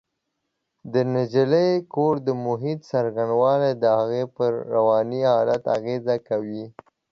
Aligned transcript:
د 0.93 0.95
نجلۍ 1.13 1.71
د 1.81 1.85
کور 1.93 2.15
د 2.27 2.27
محیط 2.45 2.79
څرنګوالی 2.89 3.71
د 3.77 3.83
هغې 3.97 4.23
پر 4.35 4.51
رواني 4.75 5.21
حالت 5.31 5.63
اغېز 5.77 6.05
کوي 6.27 6.63